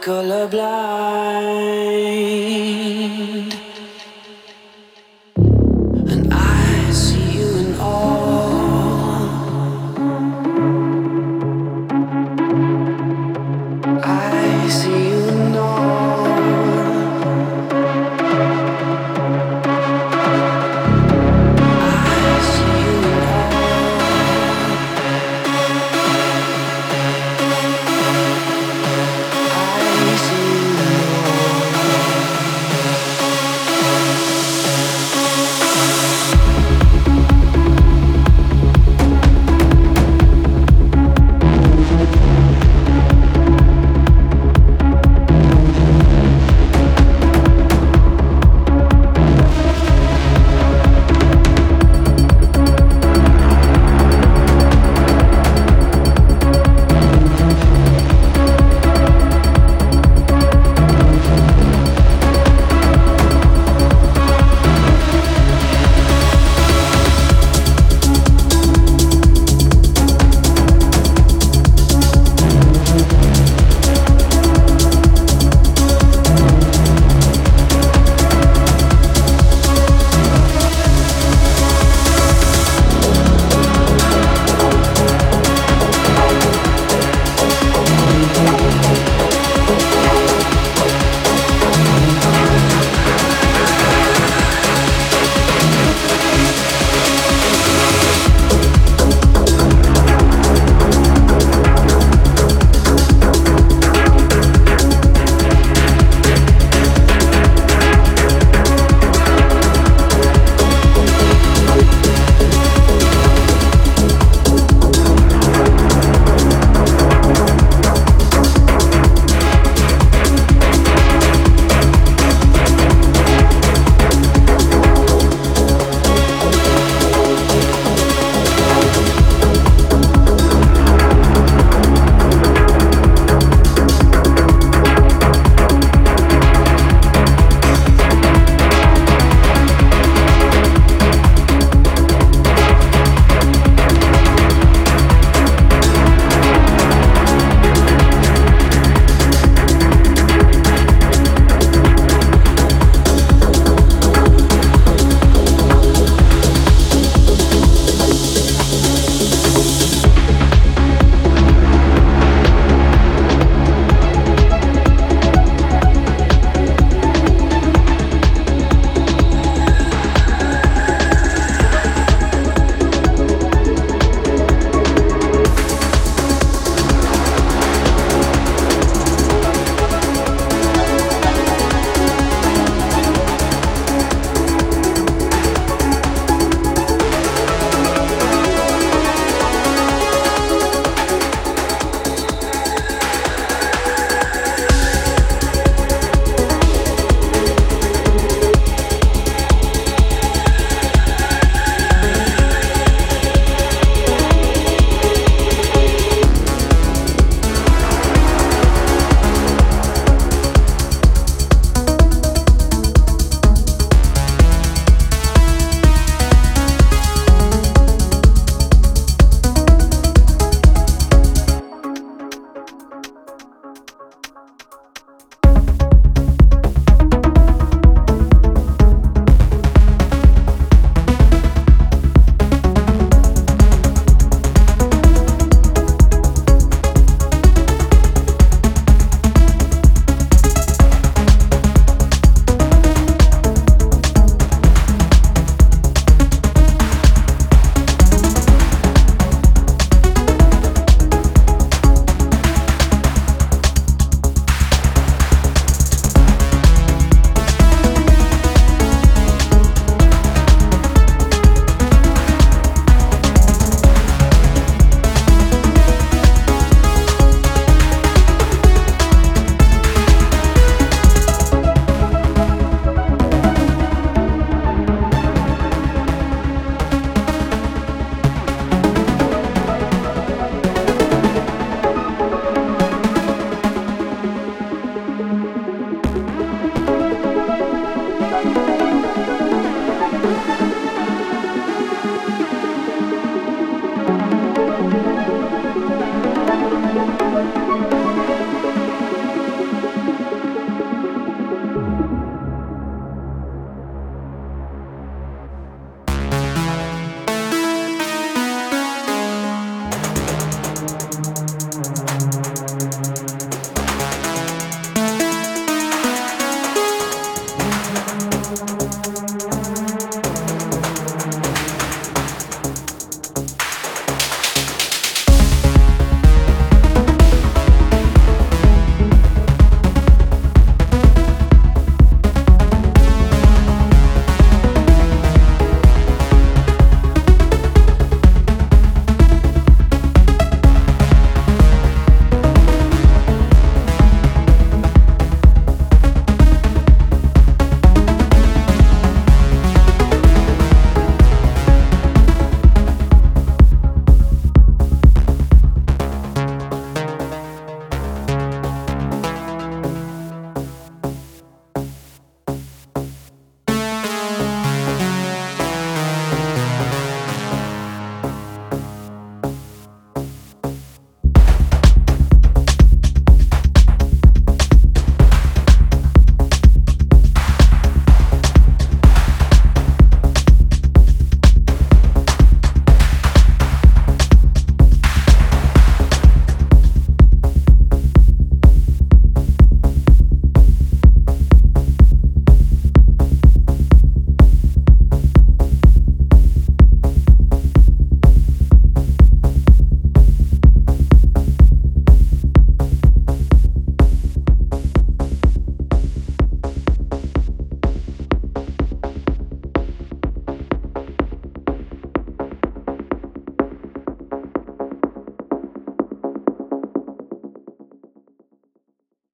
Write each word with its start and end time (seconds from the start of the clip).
colorblind. 0.00 1.69